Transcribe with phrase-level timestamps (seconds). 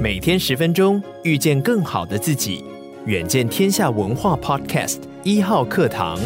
[0.00, 2.64] 每天十分钟，遇见更好的自己。
[3.04, 6.18] 远见天下文化 Podcast 一号课堂。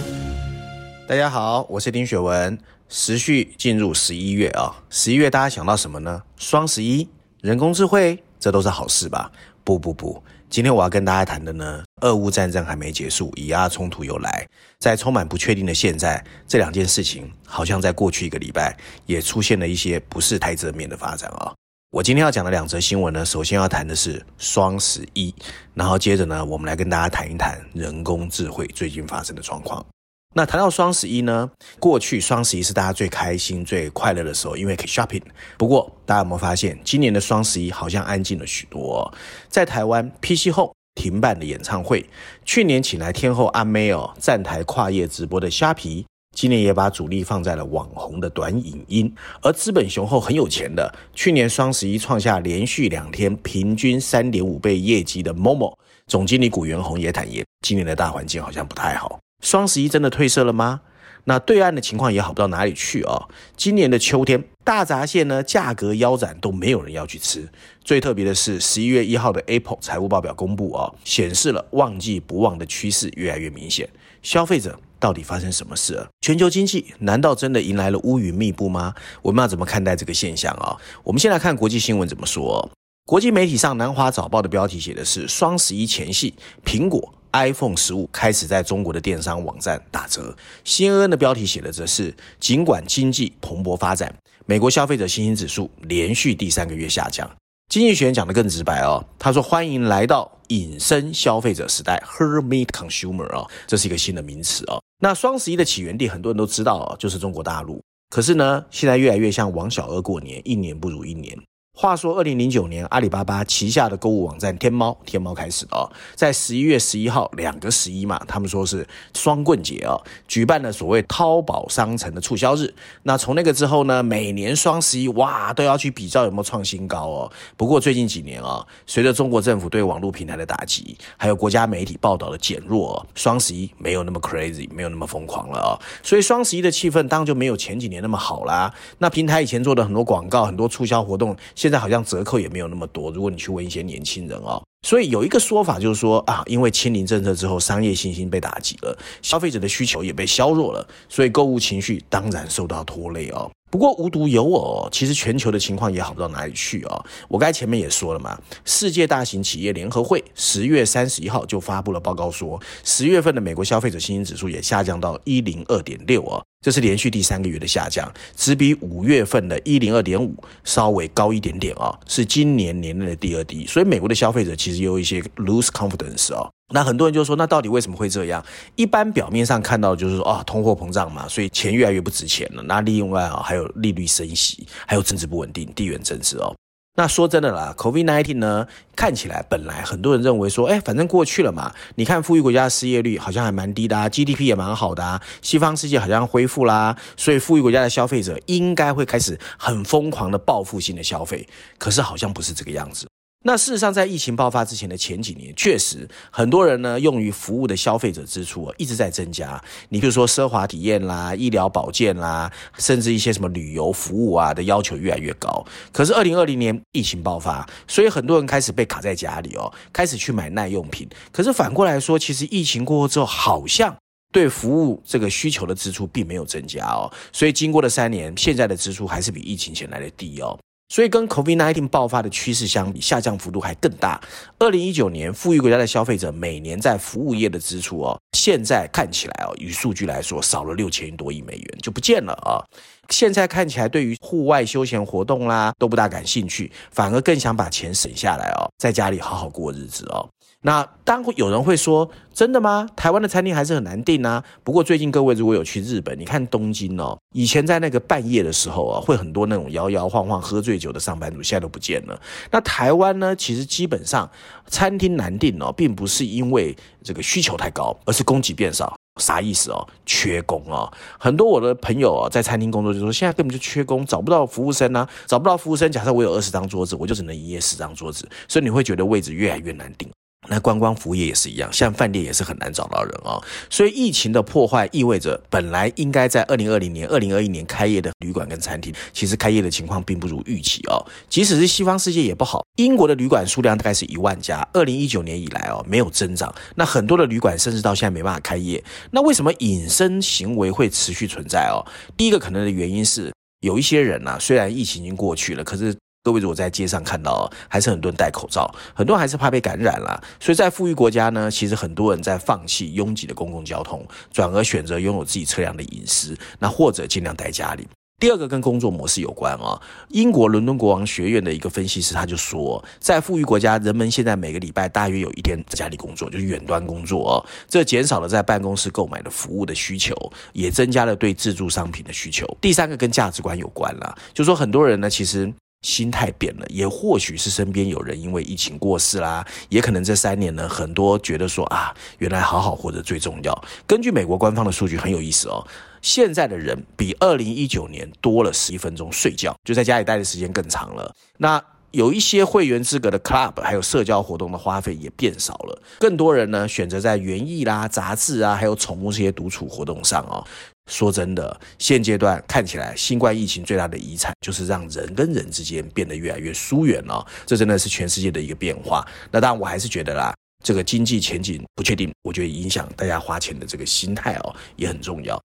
[1.08, 2.56] 大家好，我是丁雪文。
[2.88, 6.22] 时序进入十一月啊，十一月大家想到什么呢？
[6.36, 7.08] 双十一、
[7.40, 9.32] 人工智慧，这都是好事吧？
[9.64, 14.46] 不不不，今天我要跟大家谈的呢，俄乌战争还没结束，以阿冲突又来，
[14.78, 18.76] 在充满不确定的现在，这两件事情好像在过去一个礼拜
[19.06, 21.52] 也出现了一些不是太正面的发展啊。
[21.94, 25.32] 我今天要讲的两则新闻呢，首先要谈的是双十一，
[25.74, 29.86] 然后接着呢，我们来跟大家谈一谈人工智慧最近发生的状况。
[30.34, 35.22] 那谈到双十一呢，过去双十一是大家最开心、最快乐的时候，因为可以 shopping。
[35.56, 39.14] 不过，大家有没有发现，今年的双十一好像安静了许多？
[39.48, 42.04] 在台湾，PC 后停办的演唱会，
[42.44, 46.04] 去年请来天后阿妹哦站台跨页直播的虾皮，
[46.34, 49.10] 今年也把主力放在了网红的短影音。
[49.40, 55.74] 而资本雄厚、很有钱的，去年双十一创下连续两天平均三点五倍业绩的 Momo
[56.06, 59.18] 总经理古元宏也坦言，今年的大环境好像不太好。
[59.42, 60.80] 双十一真的褪色了吗？
[61.26, 63.28] 那对岸的情况也好不到哪里去哦。
[63.56, 67.48] 今年的秋天，大闸蟹呢价格腰斩，都没有人要去吃。
[67.82, 73.88] 最特别的是，十一月一号的 Apple 财务报表公布哦，显示了旺季不旺的趋势越来越明显。
[74.22, 76.08] 消费者到底发生什么事了？
[76.22, 78.94] 全球经济难道真的迎来了乌云密布吗？
[79.20, 80.74] 我们要怎么看待这个现象啊？
[81.02, 82.70] 我们先来看国际新闻怎么说。
[83.04, 86.32] 国际媒体上，南华早报的标题写的是双十一前夕，
[86.64, 87.12] 苹果。
[87.34, 90.34] iPhone 十五开始在中国的电商网站打折。
[90.64, 94.14] CNN 的标题写的则是：尽管经济蓬勃发展，
[94.46, 97.30] 美国消费者信心指数连续第三个月下降。
[97.68, 104.80] 经济学人讲得更直白哦，他说：“欢迎来到隐身消费者时代 （Hermit Consumer） 哦，这是一个新的名词哦。
[105.04, 107.78] 那双十一的起源地很多人都知道，就是中国大陆。
[108.08, 111.38] 可是呢，现在越来越像王小二过年，一年不如一年。”
[111.76, 122.72] 话说，二零零九年，阿里巴巴旗下的购物网站天猫，天猫开始的哦，在十一月十一号，两个十一嘛，他们说是双棍节哦，举办了所谓淘宝商城的促销日。
[123.02, 127.32] 那从那个之后呢，每年双十一哇都要去比较有没有创新高哦。
[127.56, 135.74] 不过最近几年啊，随着中国政府对网络平台的打击，还有国家媒体报道的减弱，双十一没有那么 crazy，没有那么疯狂了哦。
[136.04, 138.72] 所以双十一的气氛当然就没有前几年那么好啦。
[138.98, 141.36] 那平台以前做的很多广告、很多促销活动。
[141.64, 143.10] 现在好像折扣也没有那么多。
[143.10, 153.50] 如果你去问一些年轻人哦，所以有一个说法就是说啊，因为清零政策之后，商业信心被打击了，消费者的需求也被削弱了，所以购物情绪当然受到拖累哦。
[153.74, 157.04] 不过无独有偶，其实全球的情况也好不到哪里去哦。
[157.26, 170.32] 我刚才前面也说了嘛，世界大型企业联合会十月三十一号就发布了报告说，十月份的美国消费者信心指数也下降到一零二点六哦，这是连续第三个月的下降，只比五月份的一零二点五
[170.62, 173.66] 稍微高一点点哦，是今年年内的第二低。
[173.66, 176.48] 所以美国的消费者其实有一些 lose confidence 哦。
[176.72, 178.44] 那很多人就说，那到底为什么会这样？
[178.74, 182.62] 一般表面上看到就是说，啊，通货膨胀嘛，所以钱越来越不值钱了。
[182.62, 186.54] 那另外啊，还有利率升息，还有政治不稳定，地缘政治哦。
[186.96, 191.74] 那说真的啦，COVID-19 呢，看起来本来很多人认为说，哎，反正过去了嘛。
[191.96, 201.46] 你看富裕国家的失业率好像还蛮低的啊，GDP 也蛮好的啊，西方世界好像恢复啦，所以富裕国家的消费者应该会开始很疯狂的报复性的消费。
[201.78, 203.06] 可是好像不是这个样子。
[203.46, 209.62] 那事实上，在疫情爆发之前的前几年，确实很多人呢用于服务的消费者支出啊一直在增加。
[209.90, 215.62] 你比如说奢华体验啦、医疗保健啦，甚至一些什么旅游服务啊的要求越来越高。
[215.92, 221.06] 可是二零二零年疫情爆发，所以很多人开始被卡在家里哦，开始去买耐用品。
[221.30, 223.94] 可是反过来说，其实疫情过后之后，好像
[224.32, 227.12] 对服务这个需求的支出并没有增加哦。
[227.30, 230.58] 所以经过了三年，现在的支出还是比疫情前来的低哦。
[230.88, 234.20] 所以跟 COVID-19 爆发的趋势相比，下降幅度还更大。
[234.58, 242.62] 二零一九年，富裕国家的消费者每年在服务业的支出哦，现在看起来哦，与数据来说少了六千多亿美元，就不见了啊。
[243.08, 250.28] 现在看起来，对于户外休闲活动啦都不大感兴趣，反而更想把钱省下来哦，在家里好好过日子哦。
[250.66, 252.88] 那当有人会说，真的吗？
[252.96, 254.42] 台湾的餐厅还是很难订啊。
[254.62, 262.18] 不过最近各位如果有去日本，你看东京哦，以前在那个半夜的时候啊，会很多那种摇摇晃晃喝醉酒的上班族，现在都不见了。
[262.50, 264.30] 那台湾呢，其实基本上
[264.66, 268.96] 餐厅难订哦，并不是因为这个需求太高，而是供给变少。
[269.20, 269.86] 啥意思哦？
[270.06, 270.90] 缺工哦。
[271.18, 275.92] 很多我的朋友哦，在餐厅工作就说，现在根本就缺工，找不到服务生啊，找不到服务生。
[275.92, 280.08] 假设我有二十张桌子，我就只能营业十张桌子，所以你会觉得位置越来越难订。
[280.48, 283.42] 那观光服务业也是一样，像饭店也是很难找到人哦。
[283.70, 291.04] 所以疫情的破坏意味着，本来应该在二零二零年、二零二一年开业的旅馆跟餐厅，其实开业的情况并不如预期哦。
[291.28, 296.54] 即使是西方世界也不好，英国的旅馆数量大概是一万家，二零一九年以来哦没有增长。
[296.74, 298.82] 那很多的旅馆甚至到现在没办法开业。
[299.10, 301.84] 那为什么隐身行为会持续存在哦？
[302.16, 305.94] 第一个可能的原因是，有一些人呐、啊，虽然疫情已经过去了，可是。
[306.24, 310.18] 各位如果在街上看到，还是很多人戴口罩，很多人还是怕被感染啦。
[310.40, 317.86] 所以在富裕国家呢，其实很多人在放弃拥挤的公共交通，转而选择拥有自己车辆的隐私，那或者尽量待家里。
[318.18, 319.78] 第二个跟工作模式有关啊，
[320.08, 330.14] 英国伦敦国王学院的一个分析师他就说，在富裕国家，人们现在每个礼拜大约有一天在家里工作，就是远端工作哦，这减少了在办公室购买的服务的需求，
[330.54, 332.46] 也增加了对自助商品的需求。
[332.62, 335.52] 第三个跟价值观有关啦，就说很多人呢，其实。
[335.84, 343.64] 心态变了，也或许是身边有人因为疫情过世啦，也可能这三年呢，很多觉得说啊，原来好好活着最重要。
[343.86, 345.62] 根据美国官方的数据很有意思哦，
[346.00, 351.14] 现在的人比二零一九年多了十一分钟睡觉，就在家里待的时间更长了。
[351.36, 360.42] 那有一些会员资格的 club，还有社交活动的花费也变少了，更多人呢选择在园艺啦、杂志啊，还有宠物这些独处活动上哦。
[360.90, 367.26] 说真的，现阶段看起来，新冠疫情最大的遗产就是让人跟人之间变得越来越疏远了。
[367.46, 369.06] 这真的是全世界的一个变化。
[369.30, 375.40] 那当然，我还是觉得啦，这个经济前景不确定，我觉得影响大家花钱的这个心态哦，也很重要。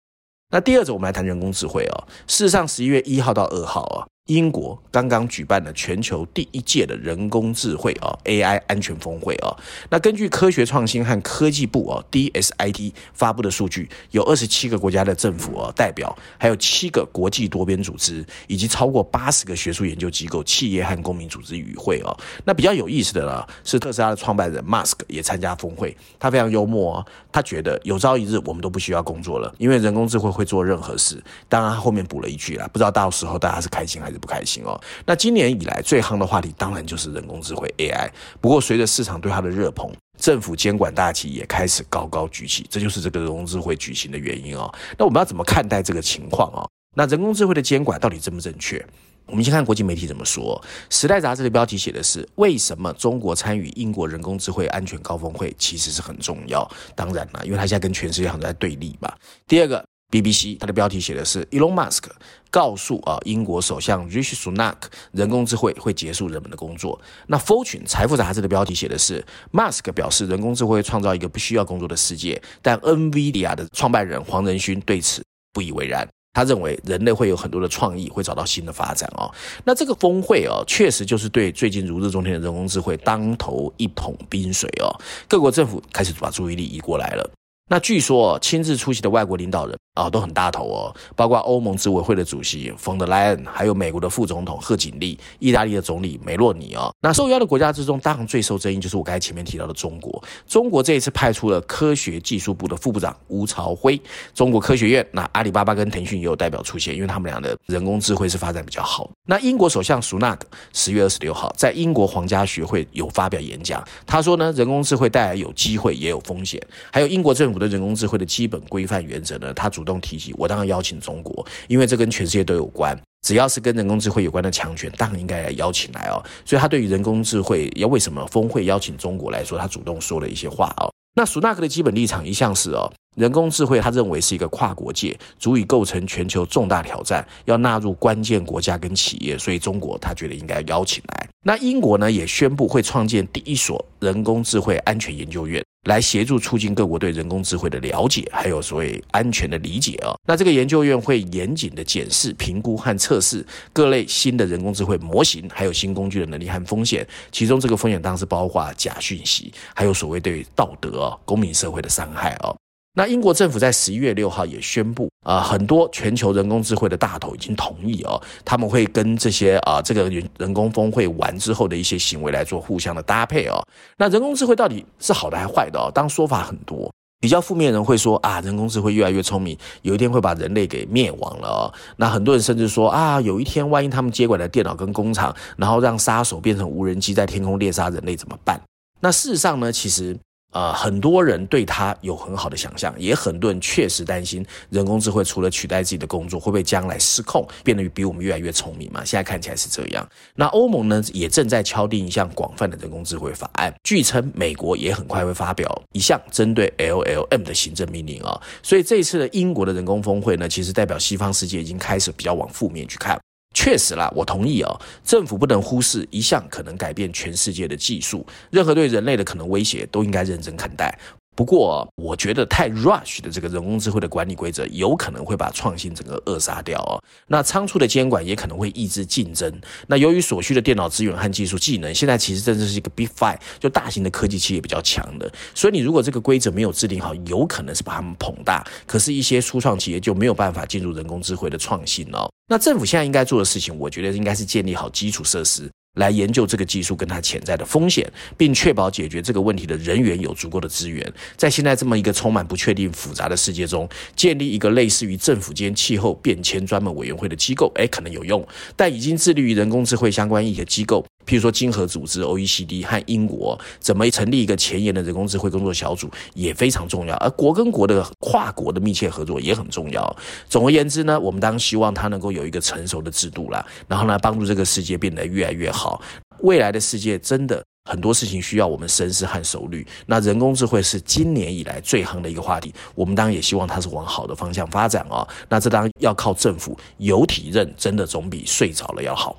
[0.51, 2.07] 那第二种，我们来谈人工智慧哦。
[2.27, 4.07] 事实上，十一月一号到二号啊。
[4.27, 9.55] 英国刚刚举办了全球第一届的人工智慧啊 AI 安全峰会啊，
[9.91, 22.11] 那根据科学创新和科技部啊 DSIT 发布的数据，有二十七个国家的政府啊代表，还有七个国际多边组织，以及超过八十个学术研究机构、企业和公民组织与会啊。
[22.45, 31.23] 那比较有意思的呢，是特斯拉的创办人 Musk 也参加峰会，他非常幽默啊，他觉得有朝一日我们都不需要工作了，因为人工智慧会做任何事。
[31.47, 34.14] 当然，他后面补了一句啦，不知道到时候大家是开心还是。
[34.17, 34.79] 不开心哦。
[35.05, 38.09] 那今年以来最夯的话题当然就是人工智慧 AI。
[38.39, 44.73] 不过随着市场对它的热捧，政府监管大旗也开始高高举起，这就是这个人工智慧举行的原因哦。
[44.97, 46.69] 那我们要怎么看待这个情况哦？
[46.95, 48.85] 那人工智慧的监管到底正不正确？
[49.27, 50.61] 我们先看国际媒体怎么说。
[50.89, 56.69] 时代杂志的标题写的是：为什么中国参与英国人工智慧安全高峰会其实是很重要？
[56.95, 59.17] 当然了，因为它现在跟全世界好像在对立吧。
[59.47, 59.83] 第二个。
[60.11, 62.03] BBC，它的标题写的是 Elon Musk
[62.49, 64.75] 告诉啊英国首相 Rishi Sunak，
[65.11, 66.99] 人工智慧会结束人们的工作。
[67.27, 76.07] 那 Fortune 财富杂志的标题写的是 Musk 表示人工智慧创造一个不需要工作的世界，但 NVIDIA 的创办人黄仁勋对此不以为然。
[76.33, 79.33] 他认为人类会有很多的创意，会找到新的发展哦。
[79.63, 84.91] 那这个峰会哦，确实就是对最近如日中天的人工智慧当头一桶冰水哦。
[85.29, 87.29] 各国政府开始把注意力移过来了。
[87.69, 96.93] 那据说亲自出席的外国领导人啊都很大头哦，包括欧盟执委会的主席冯德莱恩，还有美国的副总统贺锦丽，意大利的总理梅洛尼哦。
[97.01, 100.23] 那受邀的国家之中，当然最受争议就是我刚才前面提到的中国。
[100.47, 103.99] 中国这一次派出了科学技术部的副部长吴朝辉，
[104.35, 109.09] 中国科学院，那阿里巴巴跟腾讯也有代表出现，因为他们俩的人工智慧是发展比较好。
[109.25, 117.55] 那英国首相苏纳克十月二十六号在英国皇家学会有发表演讲，他说呢，人工智慧带来有机会也有风险，还有英国政府。
[117.55, 122.99] 的人工智慧的基本规范原则呢，他主主动提起，我当然邀请中国，因为这跟全世界都有关。
[123.21, 126.17] 只要是跟人工智慧有关的强权，当然应该来邀请来哦。
[126.43, 130.91] 所以他对于人工智慧要为什么峰会邀请中国来说，他主动说了一些话哦。
[131.15, 141.29] 那苏纳克的基本立场一向是哦，人工智慧他认为是一个跨国界，足以构成全球重大挑战，要纳入关键国家跟企业，所以中国他觉得应该邀请来。
[141.43, 145.63] 那英国呢也宣布会创建第一所人工智慧安全研究院。
[145.85, 150.13] 来协助促进各国对人工智慧的了解，还有所谓安全的理解啊。
[150.27, 157.07] 那这个研究院会严谨的检视、评估和测试各类新的人工智慧模型，还有新工具的能力和风险。
[157.31, 162.53] 其中这个风险当然是包括假讯息，还有所谓对道德、公民社会的伤害啊。
[162.97, 173.61] 那英国政府在十一月六号也宣布，啊、很多全球人工智慧的大头已经同意哦，他们会跟这些啊、这个人工峰会完之后的一些行为来做互相的搭配哦。
[173.97, 175.91] 那人工智慧到底是好的还坏的？
[175.93, 181.73] 当说法很多，比较负面人会说啊，人工智慧越来越聪明，有一天会把人类给灭亡了哦。
[181.97, 188.57] 那很多人甚至说啊，有一天万一他们接管了电脑跟工厂，然后让杀手变成无人机在天空猎杀人类怎么办？
[189.01, 190.17] 那事实上呢，其实。
[190.55, 199.03] 呃，很多人对他有很好的想象，也很多人确实担心人工智慧除了取代自己的工作，会不会将来失控，变得比我们越来越聪明嘛？
[199.03, 200.07] 现在看起来是这样。
[200.33, 208.41] 那欧盟呢，也正在敲定一项广泛的人工智慧法案，据称美国也很快会发表一项针对 LLM 的行政命令啊、哦。
[208.63, 213.19] 所以这一次的英国的人工峰会呢，其实代表西方世界已经开始比较往负面去看。
[213.55, 214.79] 确实啦，我同意哦。
[215.03, 220.95] 政府不能忽视一项可能改变全世界的技术，任何对人类的可能威胁都应该认真看待。
[221.35, 226.95] 不过，我觉得太 rush 的这个人工智慧的管理规则，有可能会把创新整个扼杀掉哦。
[227.27, 229.51] 那仓促的监管也可能会抑制竞争。
[229.87, 235.29] 那由于所需的电脑资源和技术技能，现在其实真的是一个 big five，就大型的科技企业比较强的。
[235.53, 238.65] 所以你如果这个规则没有制定好，有可能是把他们捧大。
[238.87, 242.31] 可是，一些初创企业就没有办法进入人工智慧的创新哦。
[242.47, 245.69] 那政府现在应该做的事情，我觉得应该是建立好基础设施。
[245.95, 251.11] 来研究这个技术跟它潜在的风险，并确保解决这个问题的人员有足够的资源。
[251.35, 258.45] 在现在这么一个充满不确定、复杂的世界中，建立一个类似于政府间气候变迁专门委员会的机构，诶，可能有用。
[258.75, 267.15] 但已经致力于人工智慧相关一些机构，譬如说经合组织 （OECD） 和英国，怎么成立一个前沿的人工智慧工作小组也非常重要。
[267.17, 270.15] 而国跟国的跨国的密切合作也很重要。
[270.47, 276.01] 总而言之呢，我们当然希望它能够有一个成熟的制度啦，然后呢，帮助这个世界变得越来越好。
[276.41, 279.85] 未来的世界真的很多事情需要我们深思和熟虑。
[280.05, 285.25] 那人工智慧是今年以来最夯的一个话题，我们当然也希望它是往好的方向发展哦。
[285.47, 289.37] 那这当然要靠政府有体认，真的总比睡着了要好。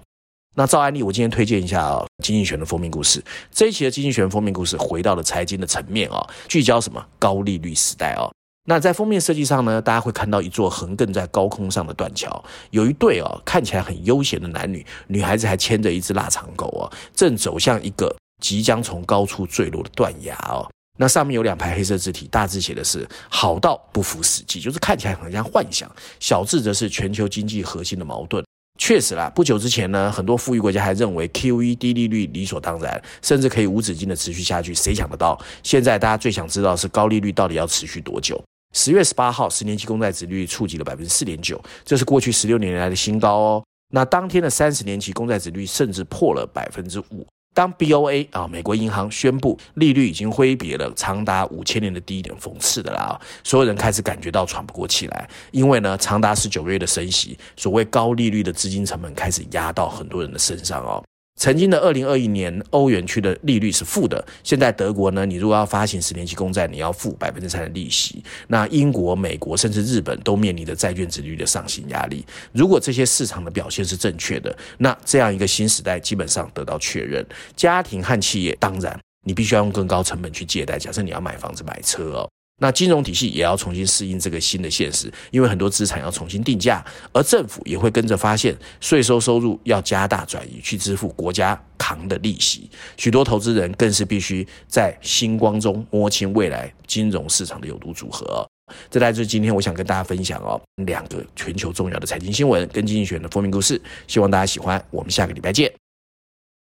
[0.59, 3.23] 那照案例，我今天推荐一下啊，经济学的封面故事。
[3.53, 7.07] 这一期的经济学封面故事回到了财经的层面啊，聚焦什么？
[7.19, 8.27] 高利率时代啊。
[8.65, 20.67] 那在封面设计上呢，大家会看到一座横亘在高空上的断桥，有一对哦看起来很悠闲的男女，女孩子还牵着一只腊肠狗哦，正走向一个即将从高处坠落的断崖哦。
[20.99, 25.87] 那上面有两排黑色字体，大字写的是“好到不符实际”，就是看起来很像幻想；
[26.19, 28.43] 小字则是全球经济核心的矛盾。
[28.79, 34.75] 确实啦，不久之前呢，很多富裕国家还认为 QE 低利率理所当然，甚至可以无止境的持续下去。
[34.75, 38.43] 谁想得到，现在大家最想知道是高利率到底要持续多久？
[38.75, 43.65] 十月十八号，十年期公债值率触及了百分之四点九，这是过去十六年来的新高哦。
[43.93, 47.27] 那当天的三十年期公债值率甚至破了百分之五。
[47.57, 61.03] 当 BOA 啊，美国银行宣布利率已经挥别了长达五千年的低点，讽刺的啦，所有人开始感觉到喘不过气来，因为呢，长达十九个月的升息，所谓高利率的资金成本开始压到很多人的身上哦。
[61.37, 64.25] 曾经的二零二一年，欧元区的利率是负的。
[64.43, 68.25] 现在德国呢，你如果要发行十年期公债，你要付百分之三的利息。
[68.49, 72.25] 那英国、美国甚至日本都面临着债券殖率的上行压力。
[72.53, 77.25] 如果这些市场的表现是正确的，那这样一个新时代基本上得到确认。
[77.55, 80.79] 家庭和企业当然，你必须要用更高成本去借贷。
[80.79, 82.31] 假设你要买房子、买车哦。
[82.59, 98.47] 那金融体系也要重新适应这个新的现实，因为很多资产要重新定价，而政府也会跟着发现税收收入要加大转移去支付国家扛的利息，许多投资人更是必须在星光中摸清未来金融市场的有毒组合。
[98.91, 105.86] 这大概就是今天我想跟大家分享哦，两个全球重要的财经新闻跟经济学的封面故事，希望大家喜欢，我们下个礼拜见。